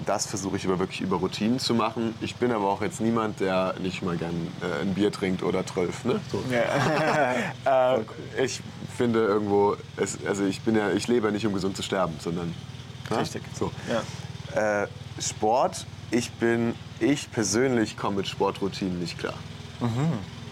[0.06, 2.14] das versuche ich aber wirklich über Routinen zu machen.
[2.20, 5.66] Ich bin aber auch jetzt niemand, der nicht mal gern äh, ein Bier trinkt oder
[5.66, 6.04] zwölf.
[6.04, 6.20] Ne?
[6.30, 6.42] So.
[7.70, 8.60] äh, ich
[8.96, 12.14] finde irgendwo, es, also ich bin ja, ich lebe ja nicht, um gesund zu sterben,
[12.20, 12.54] sondern
[13.10, 13.18] ne?
[13.18, 13.42] Richtig.
[13.54, 13.70] So.
[14.54, 14.82] Ja.
[14.82, 14.88] Äh,
[15.20, 19.34] Sport, ich bin, ich persönlich komme mit Sportroutinen nicht klar.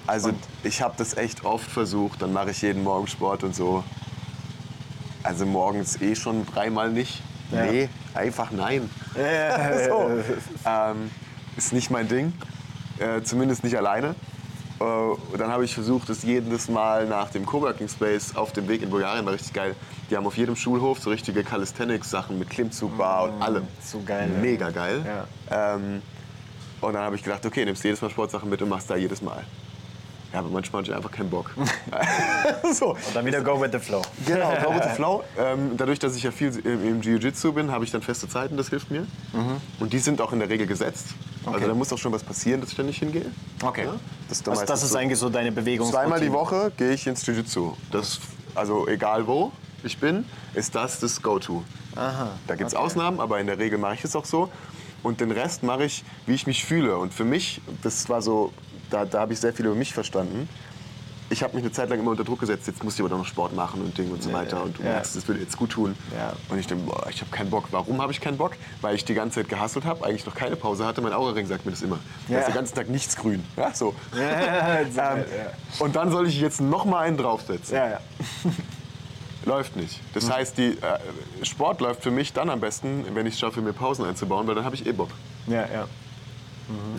[0.06, 0.30] Also
[0.64, 3.84] ich habe das echt oft versucht, dann mache ich jeden Morgen Sport und so.
[5.22, 7.22] Also morgens eh schon dreimal nicht.
[7.52, 7.66] Ja.
[7.66, 8.88] Nee, einfach nein.
[9.88, 10.10] so.
[10.66, 11.10] ähm,
[11.56, 12.32] ist nicht mein Ding,
[12.98, 14.14] äh, zumindest nicht alleine.
[14.80, 18.82] Äh, dann habe ich versucht, es jedes Mal nach dem Coworking Space auf dem Weg
[18.82, 19.74] in Bulgarien war richtig geil.
[20.10, 23.68] Die haben auf jedem Schulhof so richtige Calisthenics-Sachen mit Klimmzugbar und allem.
[23.82, 24.40] so geil, ja.
[24.40, 25.04] Mega geil.
[25.50, 25.74] Ja.
[25.74, 26.02] Ähm,
[26.80, 29.20] und dann habe ich gedacht, okay, nimmst jedes Mal Sportsachen mit und machst da jedes
[29.20, 29.44] Mal.
[30.32, 31.50] Ja, aber manchmal hatte ich einfach keinen Bock.
[32.72, 32.90] so.
[32.90, 34.02] Und dann wieder go with the flow.
[34.26, 35.24] Genau, go with the flow.
[35.38, 38.68] Ähm, dadurch, dass ich ja viel im, Jiu-Jitsu bin, habe ich dann feste Zeiten, das
[38.68, 39.06] hilft mir.
[39.78, 41.06] Und die sind auch in der Regel gesetzt.
[41.44, 41.54] Okay.
[41.54, 43.26] Also da muss auch schon was passieren, dass ich da nicht hingehe.
[43.62, 43.84] Okay.
[43.84, 43.94] Ja,
[44.28, 44.98] das also das ist so.
[44.98, 45.90] eigentlich so deine Bewegung.
[45.90, 47.72] Zweimal die Woche gehe ich ins Jiu-Jitsu.
[47.90, 48.20] Das,
[48.54, 51.64] also egal wo ich bin, ist das das Go-To.
[51.94, 52.84] Da gibt es okay.
[52.84, 54.50] Ausnahmen, aber in der Regel mache ich es auch so.
[55.02, 56.98] Und den Rest mache ich, wie ich mich fühle.
[56.98, 58.52] Und für mich, das war so,
[58.90, 60.48] da, da habe ich sehr viel über mich verstanden.
[61.32, 63.18] Ich habe mich eine Zeit lang immer unter Druck gesetzt, jetzt muss ich aber doch
[63.18, 64.64] noch Sport machen und Ding und so weiter.
[64.64, 64.94] Und du ja.
[64.94, 65.94] merkst, das würde jetzt gut tun.
[66.12, 66.32] Ja.
[66.48, 67.66] Und ich denke, boah, ich habe keinen Bock.
[67.70, 68.54] Warum habe ich keinen Bock?
[68.80, 71.00] Weil ich die ganze Zeit gehasselt habe, eigentlich noch keine Pause hatte.
[71.02, 72.00] Mein Aura-Ring sagt mir das immer.
[72.26, 72.40] Da Ja.
[72.40, 73.44] ist den ganzen Tag nichts grün.
[73.56, 73.94] Ja, so.
[74.16, 75.24] Ähm,
[75.78, 77.76] und dann soll ich jetzt noch mal einen draufsetzen.
[77.76, 78.00] ja, ja.
[79.46, 80.00] Läuft nicht.
[80.14, 83.62] Das heißt, die, äh, Sport läuft für mich dann am besten, wenn ich es schaffe,
[83.62, 85.10] mir Pausen einzubauen, weil dann habe ich eh Bock.
[85.46, 85.86] ja, ja.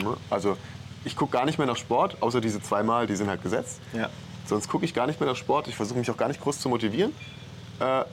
[0.03, 0.17] Ne?
[0.29, 0.57] Also
[1.05, 3.79] ich gucke gar nicht mehr nach Sport, außer diese zweimal, die sind halt gesetzt.
[3.93, 4.09] Ja.
[4.45, 5.67] Sonst gucke ich gar nicht mehr nach Sport.
[5.67, 7.13] Ich versuche mich auch gar nicht groß zu motivieren,
[7.79, 8.03] äh,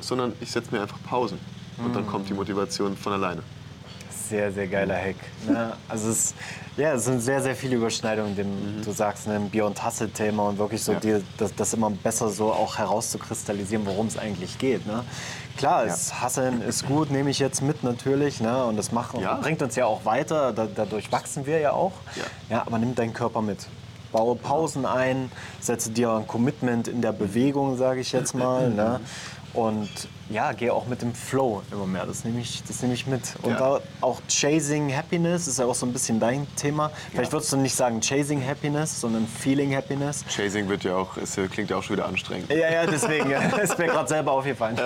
[0.00, 1.38] sondern ich setze mir einfach Pausen.
[1.84, 3.42] Und dann kommt die Motivation von alleine.
[4.28, 5.14] Sehr, sehr geiler Hack.
[5.46, 5.72] Ne?
[5.88, 6.34] Also es,
[6.76, 10.58] ja, es sind sehr, sehr viele Überschneidungen, dem du sagst, ne, im Beyond Hustle-Thema und
[10.58, 11.00] wirklich so Ja.
[11.00, 14.86] dir, das, das immer besser so auch herauszukristallisieren, worum es eigentlich geht.
[14.86, 15.04] Ne?
[15.58, 18.64] Klar, es, Hustlen ist gut, nehme ich jetzt mit natürlich ne?
[18.64, 19.34] und das macht, Ja.
[19.34, 21.92] bringt uns ja auch weiter, da, dadurch wachsen wir ja auch.
[22.14, 22.22] Ja.
[22.56, 23.66] Ja, aber nimm deinen Körper mit.
[24.12, 28.70] Baue Pausen ein, setze dir ein Commitment in der Bewegung, sage ich jetzt mal.
[28.78, 29.00] Ne?
[29.58, 29.88] Und
[30.30, 32.06] ja, gehe auch mit dem Flow immer mehr.
[32.06, 33.22] Das nehme ich, das nehme ich mit.
[33.42, 33.58] Und Ja.
[33.58, 36.92] da auch Chasing Happiness ist ja auch so ein bisschen dein Thema.
[37.10, 40.24] Vielleicht würdest du nicht sagen Chasing Happiness, sondern Feeling Happiness.
[40.28, 42.50] Chasing wird ja auch, es äh, klingt ja auch schon wieder anstrengend.
[42.52, 43.30] Ja, ja, deswegen.
[43.30, 43.48] ja.
[43.48, 44.76] Das ist mir gerade selber aufgefallen.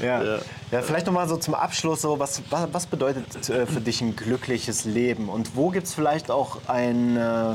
[0.00, 0.22] Ja.
[0.22, 0.38] Ja.
[0.70, 0.82] Ja.
[0.82, 4.16] vielleicht noch mal so zum Abschluss, so, was, was, was bedeutet äh, für dich ein
[4.16, 5.28] glückliches Leben?
[5.28, 7.54] Und wo gibt es vielleicht auch ein, äh,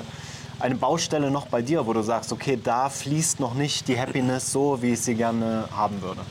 [0.61, 4.51] eine Baustelle noch bei dir, wo du sagst, okay, da fließt noch nicht die Happiness
[4.51, 6.21] so, wie ich sie gerne haben würde?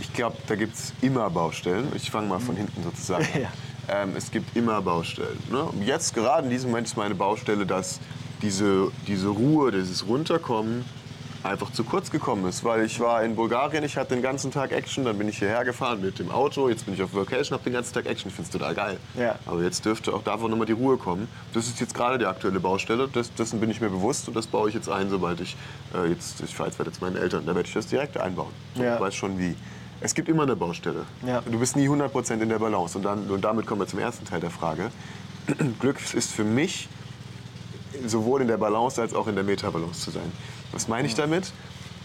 [0.00, 1.88] Ich glaube, da gibt es immer Baustellen.
[1.94, 3.40] Ich fange mal von hinten sozusagen an.
[3.42, 4.02] Ja.
[4.02, 5.38] Ähm, es gibt immer Baustellen.
[5.50, 5.68] Ne?
[5.84, 8.00] Jetzt gerade in diesem Moment ist meine Baustelle, dass
[8.42, 10.84] diese, diese Ruhe, dieses Runterkommen
[11.42, 12.64] einfach zu kurz gekommen ist.
[12.64, 15.64] Weil ich war in Bulgarien, ich hatte den ganzen Tag Action, dann bin ich hierher
[15.64, 18.34] gefahren mit dem Auto, jetzt bin ich auf Vacation, habe den ganzen Tag Action, ich
[18.34, 18.96] finde es total geil.
[19.18, 19.38] Ja.
[19.46, 21.28] Aber jetzt dürfte auch davon nochmal die Ruhe kommen.
[21.52, 24.46] Das ist jetzt gerade die aktuelle Baustelle, das, dessen bin ich mir bewusst und das
[24.46, 25.56] baue ich jetzt ein, sobald ich
[25.94, 28.52] äh, jetzt, ich fahre jetzt weiter zu meinen Eltern, da werde ich das direkt einbauen.
[28.74, 28.94] Ja.
[28.94, 29.56] Ich weiß schon wie.
[30.00, 31.04] Es gibt immer eine Baustelle.
[31.24, 31.42] Ja.
[31.42, 32.98] Du bist nie 100% in der Balance.
[32.98, 34.90] Und, dann, und damit kommen wir zum ersten Teil der Frage.
[35.80, 36.88] Glück ist für mich
[38.04, 40.32] sowohl in der Balance als auch in der Metabalance zu sein.
[40.72, 41.52] Was meine ich damit?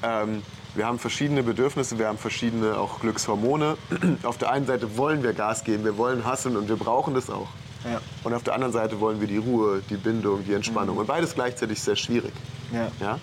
[0.03, 0.43] Ähm,
[0.75, 3.77] wir haben verschiedene Bedürfnisse, wir haben verschiedene auch Glückshormone.
[4.23, 7.29] Auf der einen Seite wollen wir Gas geben, wir wollen hasseln und wir brauchen das
[7.29, 7.47] auch.
[7.83, 7.99] Ja.
[8.23, 10.97] Und auf der anderen Seite wollen wir die Ruhe, die Bindung, die Entspannung.
[10.97, 12.33] Und beides gleichzeitig sehr schwierig.
[12.71, 12.91] Ja.
[12.99, 13.19] Ja?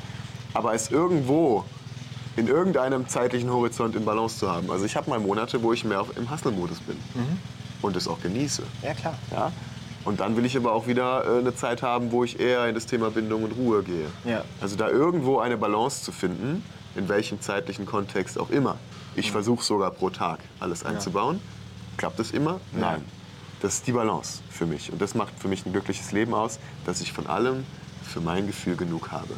[0.55, 1.65] Aber es irgendwo
[2.37, 4.71] in irgendeinem zeitlichen Horizont in Balance zu haben.
[4.71, 6.97] Also ich habe mal Monate, wo ich mehr im Hustle-Modus bin
[7.83, 8.63] und es auch genieße.
[8.83, 9.15] Ja, klar.
[9.31, 9.53] Ja?
[10.05, 12.75] Und dann will ich aber auch wieder äh, eine Zeit haben, wo ich eher in
[12.75, 14.07] das Thema Bindung und Ruhe gehe.
[14.25, 14.45] Ja.
[14.61, 16.65] Also da irgendwo eine Balance zu finden,
[16.95, 18.77] in welchem zeitlichen Kontext auch immer.
[19.17, 21.41] Ich versuche sogar pro Tag alles einzubauen.
[21.97, 22.61] Klappt es immer?
[22.73, 23.03] Nein.
[23.63, 24.93] Das ist die Balance für mich.
[24.93, 27.65] Und das macht für mich ein glückliches Leben aus, dass ich von allem
[28.03, 29.35] für mein Gefühl genug habe.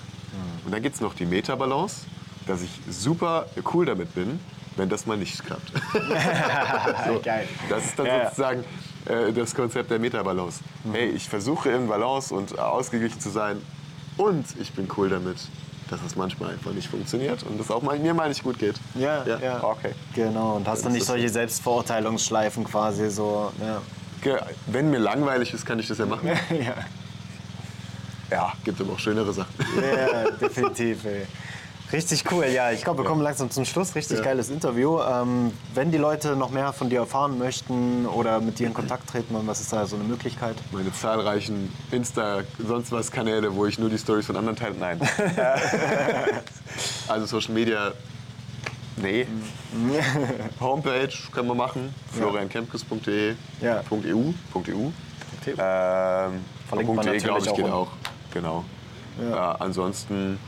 [0.64, 2.06] Und dann gibt es noch die Meta-Balance,
[2.46, 4.40] dass ich super cool damit bin,
[4.76, 5.72] wenn das mal nicht klappt.
[7.22, 7.48] Geil.
[7.68, 8.24] Das ist dann Ja, ja.
[8.24, 8.64] sozusagen
[9.06, 10.60] äh, das Konzept der Meta-Balance.
[10.92, 13.60] Hey, ich versuche in Balance und ausgeglichen zu sein
[14.16, 15.36] und ich bin cool damit,
[15.90, 18.76] dass es manchmal einfach nicht funktioniert und es auch mal, mir mal nicht gut geht.
[18.94, 19.62] Ja, ja.
[19.62, 19.92] Okay.
[20.14, 23.52] Genau, und hast du Das nicht solche Selbstverurteilungsschleifen quasi so.
[23.60, 23.82] Ja.
[24.66, 26.28] Wenn mir langweilig ist, kann ich das ja machen.
[26.50, 26.74] ja.
[28.28, 29.54] Ja, gibt aber auch schönere Sachen.
[29.80, 31.04] Ja, definitiv.
[31.04, 31.26] Ey.
[31.92, 32.72] Richtig cool, ja.
[32.72, 33.94] Ich glaube, wir kommen langsam zum Schluss.
[33.94, 34.24] Richtig Ja.
[34.24, 35.00] geiles Interview.
[35.00, 39.08] Ähm, wenn die Leute noch mehr von dir erfahren möchten oder mit dir in Kontakt
[39.08, 40.56] treten wollen, was ist da so eine Möglichkeit?
[40.72, 44.74] Meine zahlreichen Insta, sonst was Kanäle, wo ich nur die Stories von anderen teile.
[44.74, 45.00] Nein.
[47.08, 47.92] also Social Media,
[48.96, 49.26] nee.
[50.60, 51.94] Homepage können wir machen.
[52.12, 53.34] floriankempkes.de.
[53.60, 53.82] Ja.
[53.90, 54.32] .eu.
[54.54, 54.90] .eu.
[55.46, 57.76] Ähm, Verlinkt .de, glaube ich, auch geht unten.
[57.76, 57.88] auch.
[58.34, 58.64] Genau.
[59.30, 59.52] Ja.
[59.60, 60.38] ansonsten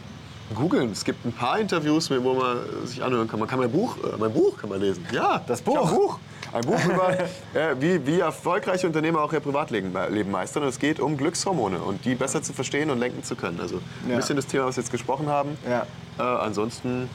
[0.55, 0.91] googeln.
[0.93, 3.39] Es gibt ein paar Interviews, wo man sich anhören kann.
[3.41, 5.05] Man kann mein Buch, äh, mein Buch kann man lesen.
[5.13, 5.89] Ja, Das Buch?
[5.91, 6.19] Ein Buch.
[6.53, 7.11] Ein Buch über,
[7.55, 10.63] äh, wie, wie erfolgreiche Unternehmer auch ihr Privatleben Leben meistern.
[10.63, 13.61] Und es geht um Glückshormone und die besser zu verstehen und lenken zu können.
[13.61, 14.17] Also ein Ja.
[14.17, 15.59] bisschen das Thema, was wir jetzt gesprochen haben.
[15.69, 15.87] Ja.
[16.19, 17.09] Äh, ansonsten,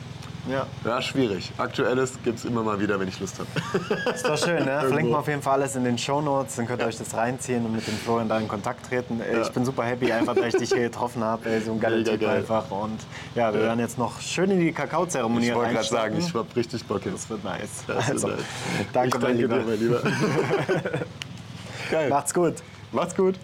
[0.49, 0.67] Ja.
[0.83, 1.51] ja, schwierig.
[1.57, 4.09] Aktuelles gibt es immer mal wieder, wenn ich Lust habe.
[4.13, 4.81] Ist doch schön, ne?
[4.81, 7.65] Verlinkt mal auf jeden Fall alles in den Shownotes, dann könnt ihr euch das reinziehen
[7.65, 9.21] und mit dem Florian da in Kontakt treten.
[9.21, 11.61] Ey, Ich bin super happy, einfach, dass ich dich hier getroffen habe.
[11.61, 12.37] So ein geiler Mega Typ geil.
[12.39, 12.69] einfach.
[12.71, 12.99] Und
[13.35, 16.55] ja, wir werden jetzt noch schön in die Kakaozeremonie Ich wollte gerade sagen, ich habe
[16.55, 17.13] richtig Bock jetzt.
[17.13, 17.83] Das wird nice.
[17.87, 18.39] Das wird also, nice.
[18.91, 19.57] danke, ich mein danke Lieber.
[19.59, 20.01] dir, mein Lieber.
[21.91, 22.09] Geil.
[22.09, 22.55] Macht's gut.
[22.91, 23.35] Macht's gut.